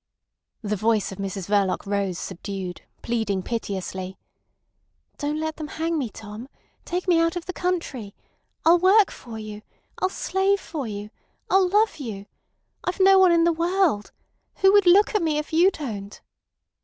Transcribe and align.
The 0.63 0.75
voice 0.75 1.11
of 1.11 1.19
Mrs 1.19 1.47
Verloc 1.47 1.85
rose 1.85 2.17
subdued, 2.17 2.81
pleading 3.03 3.43
piteously: 3.43 4.17
"Don't 5.19 5.39
let 5.39 5.57
them 5.57 5.67
hang 5.67 5.99
me, 5.99 6.09
Tom! 6.09 6.49
Take 6.85 7.07
me 7.07 7.19
out 7.19 7.35
of 7.35 7.45
the 7.45 7.53
country. 7.53 8.15
I'll 8.65 8.79
work 8.79 9.11
for 9.11 9.37
you. 9.37 9.61
I'll 9.99 10.09
slave 10.09 10.59
for 10.59 10.87
you. 10.87 11.11
I'll 11.51 11.69
love 11.69 11.97
you. 11.97 12.25
I've 12.83 12.99
no 12.99 13.19
one 13.19 13.31
in 13.31 13.43
the 13.43 13.53
world.... 13.53 14.11
Who 14.61 14.73
would 14.73 14.87
look 14.87 15.13
at 15.13 15.21
me 15.21 15.37
if 15.37 15.53
you 15.53 15.69
don't!" 15.69 16.19